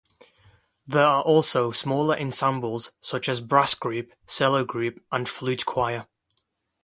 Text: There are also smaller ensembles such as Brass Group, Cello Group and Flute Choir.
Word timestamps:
There 0.87 1.05
are 1.05 1.21
also 1.21 1.69
smaller 1.69 2.15
ensembles 2.19 2.91
such 3.01 3.29
as 3.29 3.39
Brass 3.39 3.75
Group, 3.75 4.13
Cello 4.27 4.65
Group 4.65 4.99
and 5.11 5.29
Flute 5.29 5.63
Choir. 5.67 6.07